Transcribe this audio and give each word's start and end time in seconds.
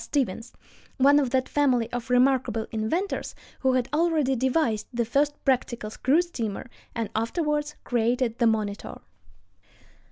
Stevens, 0.03 0.51
one 0.97 1.19
of 1.19 1.29
that 1.29 1.47
family 1.47 1.87
of 1.91 2.09
remarkable 2.09 2.65
inventors, 2.71 3.35
who 3.59 3.73
had 3.73 3.87
already 3.93 4.35
devised 4.35 4.87
the 4.91 5.05
first 5.05 5.35
practical 5.45 5.91
screw 5.91 6.23
steamer, 6.23 6.65
and 6.95 7.11
afterward 7.15 7.71
created 7.83 8.39
the 8.39 8.47
Monitor. 8.47 8.99